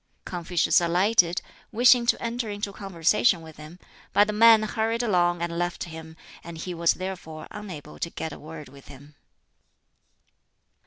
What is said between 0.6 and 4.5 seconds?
alighted, wishing to enter into conversation with him; but the